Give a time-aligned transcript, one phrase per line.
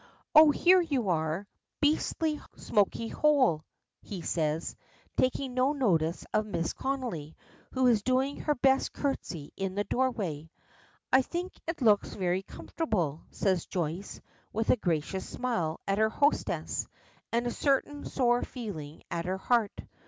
[0.33, 0.49] "Oh!
[0.49, 1.45] here you are.
[1.79, 3.63] Beastly, smoky hole!"
[4.01, 4.75] he says,
[5.15, 6.73] taking no notice of Mrs.
[6.73, 7.35] Connolly,
[7.73, 10.49] who is doing her best curtsey in the doorway.
[11.13, 14.19] "I think it looks very comfortable," says Joyce,
[14.51, 16.87] with a gracious smile at her hostess,
[17.31, 19.81] and a certain sore feeling at her heart.